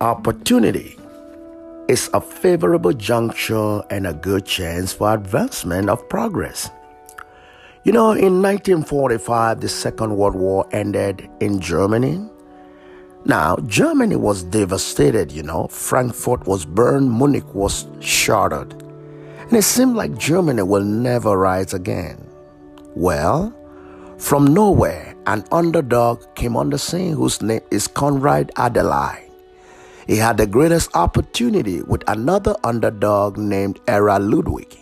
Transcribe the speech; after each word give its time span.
Opportunity 0.00 0.96
is 1.88 2.08
a 2.14 2.20
favorable 2.20 2.92
juncture 2.92 3.82
and 3.90 4.06
a 4.06 4.12
good 4.12 4.46
chance 4.46 4.92
for 4.92 5.12
advancement 5.12 5.90
of 5.90 6.08
progress. 6.08 6.70
You 7.82 7.90
know, 7.90 8.12
in 8.12 8.40
1945, 8.40 9.60
the 9.60 9.68
Second 9.68 10.16
World 10.16 10.36
War 10.36 10.68
ended 10.70 11.28
in 11.40 11.58
Germany. 11.58 12.24
Now, 13.24 13.56
Germany 13.66 14.14
was 14.14 14.44
devastated, 14.44 15.32
you 15.32 15.42
know. 15.42 15.66
Frankfurt 15.66 16.46
was 16.46 16.64
burned, 16.64 17.10
Munich 17.10 17.52
was 17.52 17.88
shattered. 17.98 18.74
And 18.74 19.54
it 19.54 19.62
seemed 19.62 19.96
like 19.96 20.16
Germany 20.16 20.62
will 20.62 20.84
never 20.84 21.36
rise 21.36 21.74
again. 21.74 22.24
Well, 22.94 23.52
from 24.16 24.54
nowhere, 24.54 25.16
an 25.26 25.42
underdog 25.50 26.22
came 26.36 26.56
on 26.56 26.70
the 26.70 26.78
scene 26.78 27.14
whose 27.14 27.42
name 27.42 27.62
is 27.72 27.88
Konrad 27.88 28.52
Adenauer. 28.54 29.27
He 30.08 30.16
had 30.16 30.38
the 30.38 30.46
greatest 30.46 30.96
opportunity 30.96 31.82
with 31.82 32.02
another 32.08 32.56
underdog 32.64 33.36
named 33.36 33.78
Erhard 33.86 34.22
Ludwig 34.22 34.74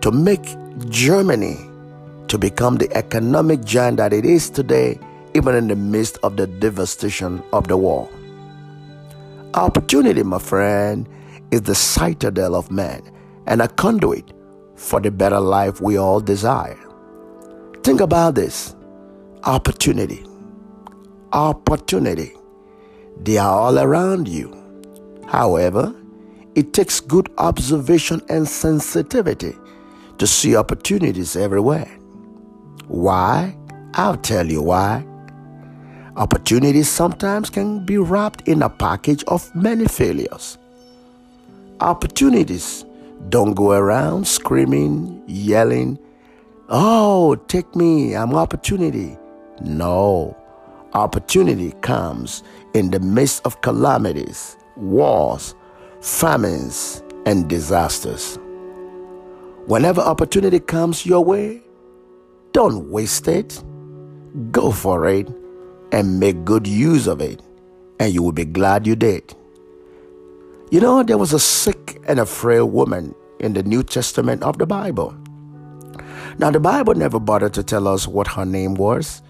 to 0.00 0.12
make 0.12 0.46
Germany 0.88 1.58
to 2.28 2.38
become 2.38 2.76
the 2.76 2.88
economic 2.96 3.64
giant 3.64 3.96
that 3.96 4.12
it 4.12 4.24
is 4.24 4.48
today, 4.48 5.00
even 5.34 5.56
in 5.56 5.66
the 5.66 5.74
midst 5.74 6.18
of 6.22 6.36
the 6.36 6.46
devastation 6.46 7.42
of 7.52 7.66
the 7.66 7.76
war. 7.76 8.08
Opportunity, 9.54 10.22
my 10.22 10.38
friend, 10.38 11.08
is 11.50 11.62
the 11.62 11.74
citadel 11.74 12.54
of 12.54 12.70
man 12.70 13.02
and 13.46 13.60
a 13.60 13.66
conduit 13.66 14.32
for 14.76 15.00
the 15.00 15.10
better 15.10 15.40
life 15.40 15.80
we 15.80 15.96
all 15.96 16.20
desire. 16.20 16.78
Think 17.82 18.00
about 18.00 18.36
this 18.36 18.76
opportunity. 19.42 20.24
Opportunity. 21.32 22.36
They 23.22 23.38
are 23.38 23.50
all 23.52 23.78
around 23.78 24.28
you. 24.28 24.54
However, 25.26 25.94
it 26.54 26.72
takes 26.72 27.00
good 27.00 27.30
observation 27.38 28.22
and 28.28 28.48
sensitivity 28.48 29.54
to 30.18 30.26
see 30.26 30.56
opportunities 30.56 31.36
everywhere. 31.36 31.88
Why? 32.86 33.56
I'll 33.94 34.16
tell 34.16 34.46
you 34.46 34.62
why. 34.62 35.06
Opportunities 36.16 36.88
sometimes 36.88 37.50
can 37.50 37.84
be 37.84 37.98
wrapped 37.98 38.48
in 38.48 38.62
a 38.62 38.68
package 38.68 39.22
of 39.24 39.54
many 39.54 39.86
failures. 39.86 40.58
Opportunities 41.80 42.84
don't 43.28 43.54
go 43.54 43.72
around 43.72 44.26
screaming, 44.26 45.22
yelling, 45.26 45.98
Oh, 46.70 47.34
take 47.48 47.74
me, 47.74 48.14
I'm 48.14 48.34
opportunity. 48.34 49.16
No, 49.62 50.36
opportunity 50.92 51.72
comes 51.82 52.42
in 52.74 52.90
the 52.90 53.00
midst 53.00 53.44
of 53.44 53.60
calamities, 53.60 54.56
wars, 54.76 55.54
famines, 56.00 57.02
and 57.26 57.48
disasters. 57.48 58.38
Whenever 59.66 60.00
opportunity 60.00 60.60
comes 60.60 61.04
your 61.04 61.24
way, 61.24 61.62
don't 62.52 62.90
waste 62.90 63.28
it. 63.28 63.62
Go 64.50 64.70
for 64.72 65.06
it 65.08 65.28
and 65.92 66.20
make 66.20 66.44
good 66.44 66.66
use 66.66 67.06
of 67.06 67.20
it, 67.20 67.42
and 67.98 68.12
you 68.12 68.22
will 68.22 68.32
be 68.32 68.44
glad 68.44 68.86
you 68.86 68.96
did. 68.96 69.34
You 70.70 70.80
know, 70.80 71.02
there 71.02 71.18
was 71.18 71.32
a 71.32 71.38
sick 71.38 72.00
and 72.06 72.20
a 72.20 72.26
frail 72.26 72.68
woman 72.68 73.14
in 73.40 73.54
the 73.54 73.62
New 73.62 73.82
Testament 73.82 74.42
of 74.42 74.58
the 74.58 74.66
Bible. 74.66 75.16
Now, 76.38 76.50
the 76.50 76.60
Bible 76.60 76.94
never 76.94 77.18
bothered 77.18 77.54
to 77.54 77.62
tell 77.62 77.88
us 77.88 78.06
what 78.06 78.26
her 78.28 78.44
name 78.44 78.74
was, 78.74 79.22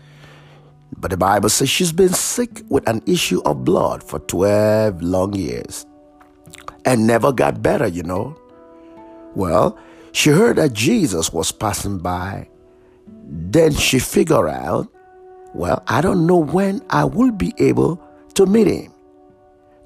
but 0.96 1.10
the 1.10 1.16
Bible 1.16 1.48
says 1.48 1.68
she's 1.68 1.92
been 1.92 2.12
sick 2.12 2.62
with 2.68 2.88
an 2.88 3.02
issue 3.06 3.40
of 3.44 3.64
blood 3.64 4.02
for 4.02 4.18
12 4.20 5.02
long 5.02 5.34
years 5.34 5.86
and 6.84 7.06
never 7.06 7.32
got 7.32 7.62
better, 7.62 7.86
you 7.86 8.02
know. 8.02 8.38
Well, 9.34 9.78
she 10.12 10.30
heard 10.30 10.56
that 10.56 10.72
Jesus 10.72 11.32
was 11.32 11.52
passing 11.52 11.98
by. 11.98 12.48
Then 13.24 13.72
she 13.72 13.98
figured 13.98 14.48
out, 14.48 14.88
well, 15.54 15.82
I 15.86 16.00
don't 16.00 16.26
know 16.26 16.38
when 16.38 16.82
I 16.90 17.04
will 17.04 17.32
be 17.32 17.54
able 17.58 18.02
to 18.34 18.46
meet 18.46 18.66
him. 18.66 18.92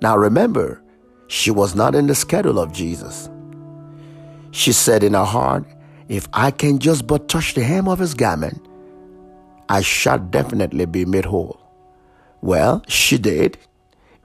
Now 0.00 0.16
remember, 0.16 0.82
she 1.26 1.50
was 1.50 1.74
not 1.74 1.94
in 1.94 2.06
the 2.06 2.14
schedule 2.14 2.58
of 2.58 2.72
Jesus. 2.72 3.28
She 4.52 4.72
said 4.72 5.02
in 5.02 5.14
her 5.14 5.24
heart, 5.24 5.64
if 6.08 6.28
I 6.32 6.50
can 6.50 6.78
just 6.78 7.06
but 7.06 7.28
touch 7.28 7.54
the 7.54 7.64
hem 7.64 7.88
of 7.88 7.98
his 7.98 8.14
garment, 8.14 8.66
I 9.72 9.80
shall 9.80 10.18
definitely 10.18 10.84
be 10.84 11.06
made 11.06 11.24
whole. 11.24 11.58
Well, 12.42 12.82
she 12.88 13.16
did 13.16 13.56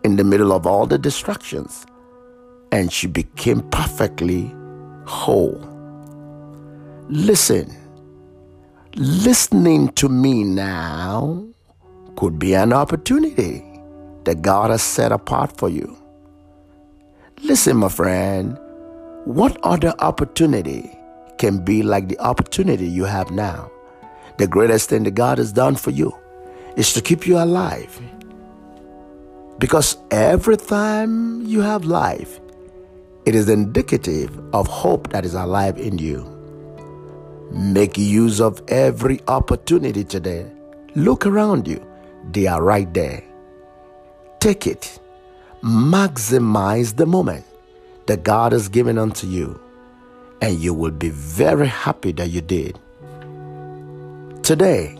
in 0.03 0.17
the 0.17 0.25
middle 0.25 0.51
of 0.51 0.67
all 0.67 0.85
the 0.85 0.97
distractions, 0.97 1.85
and 2.73 2.91
she 2.91 3.07
became 3.07 3.61
perfectly 3.69 4.53
whole. 5.05 5.61
Listen, 7.07 7.73
listening 8.97 9.87
to 9.93 10.09
me 10.09 10.43
now 10.43 11.45
could 12.17 12.37
be 12.37 12.53
an 12.53 12.73
opportunity 12.73 13.63
that 14.25 14.41
God 14.41 14.69
has 14.69 14.81
set 14.81 15.13
apart 15.13 15.55
for 15.55 15.69
you. 15.69 15.97
Listen, 17.43 17.77
my 17.77 17.87
friend, 17.87 18.59
what 19.23 19.57
other 19.63 19.93
opportunity 19.99 20.91
can 21.37 21.63
be 21.63 21.83
like 21.83 22.09
the 22.09 22.19
opportunity 22.19 22.85
you 22.85 23.05
have 23.05 23.31
now? 23.31 23.71
The 24.37 24.47
greatest 24.47 24.89
thing 24.89 25.03
that 25.03 25.15
God 25.15 25.39
has 25.39 25.51
done 25.51 25.75
for 25.75 25.91
you 25.91 26.15
is 26.75 26.93
to 26.93 27.01
keep 27.01 27.25
you 27.25 27.37
alive. 27.37 27.99
Because 29.57 29.97
every 30.11 30.57
time 30.57 31.41
you 31.41 31.61
have 31.61 31.85
life, 31.85 32.39
it 33.25 33.33
is 33.33 33.49
indicative 33.49 34.39
of 34.53 34.67
hope 34.67 35.09
that 35.09 35.25
is 35.25 35.33
alive 35.33 35.77
in 35.79 35.97
you. 35.97 36.33
Make 37.51 37.97
use 37.97 38.39
of 38.39 38.61
every 38.67 39.21
opportunity 39.27 40.03
today. 40.03 40.45
Look 40.95 41.25
around 41.25 41.67
you, 41.67 41.83
they 42.31 42.45
are 42.45 42.61
right 42.61 42.93
there. 42.93 43.23
Take 44.39 44.67
it. 44.67 44.99
Maximize 45.63 46.95
the 46.95 47.07
moment 47.07 47.45
that 48.05 48.23
God 48.23 48.51
has 48.51 48.69
given 48.69 48.97
unto 48.97 49.25
you, 49.25 49.59
and 50.41 50.59
you 50.59 50.73
will 50.73 50.91
be 50.91 51.09
very 51.09 51.67
happy 51.67 52.11
that 52.13 52.29
you 52.29 52.41
did. 52.41 52.79
Today, 54.47 54.97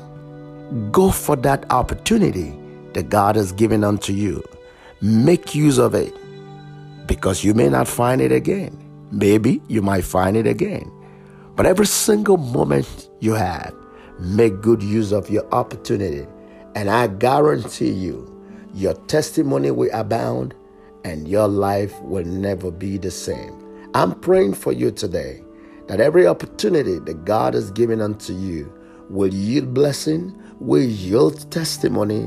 go 0.92 1.10
for 1.10 1.38
that 1.38 1.72
opportunity 1.72 2.54
that 2.92 3.08
God 3.08 3.38
has 3.38 3.54
given 3.54 3.82
unto 3.82 4.12
you. 4.12 4.44
Make 5.00 5.56
use 5.56 5.78
of 5.78 5.96
it 5.96 6.14
because 7.08 7.46
you 7.46 7.54
may 7.54 7.70
not 7.70 7.88
find 7.88 8.20
it 8.20 8.34
again. 8.34 8.78
Maybe 9.10 9.62
you 9.70 9.82
might 9.82 10.04
find 10.04 10.36
it 10.36 10.48
again. 10.48 10.92
But 11.56 11.66
every 11.66 11.86
single 11.86 12.36
moment 12.36 13.10
you 13.22 13.36
have, 13.36 13.74
make 14.20 14.60
good 14.60 14.84
use 14.84 15.14
of 15.14 15.30
your 15.30 15.48
opportunity. 15.54 16.28
And 16.76 16.90
I 16.90 17.08
guarantee 17.08 17.92
you, 17.92 18.28
your 18.74 18.96
testimony 19.06 19.72
will 19.72 19.90
abound 19.94 20.56
and 21.06 21.26
your 21.26 21.48
life 21.48 21.98
will 22.02 22.26
never 22.26 22.70
be 22.70 22.98
the 22.98 23.12
same. 23.12 23.90
I'm 23.94 24.20
praying 24.20 24.56
for 24.56 24.74
you 24.74 24.92
today 24.92 25.42
that 25.88 26.02
every 26.02 26.28
opportunity 26.28 27.00
that 27.00 27.24
God 27.24 27.54
has 27.54 27.72
given 27.72 28.02
unto 28.02 28.34
you 28.34 28.74
will 29.10 29.34
yield 29.34 29.74
blessing, 29.74 30.36
will 30.60 30.84
yield 30.84 31.52
testimony, 31.52 32.24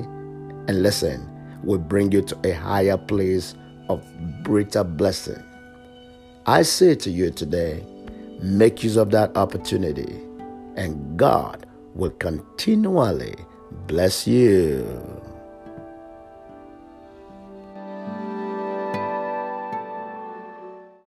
and 0.68 0.82
listen, 0.82 1.28
will 1.64 1.78
bring 1.78 2.12
you 2.12 2.22
to 2.22 2.38
a 2.44 2.52
higher 2.52 2.96
place 2.98 3.54
of 3.88 4.04
greater 4.44 4.84
blessing. 4.84 5.42
I 6.46 6.62
say 6.62 6.94
to 6.96 7.10
you 7.10 7.30
today, 7.30 7.84
make 8.42 8.82
use 8.84 8.96
of 8.96 9.10
that 9.12 9.36
opportunity, 9.36 10.20
and 10.76 11.18
God 11.18 11.66
will 11.94 12.10
continually 12.10 13.34
bless 13.86 14.26
you. 14.26 15.19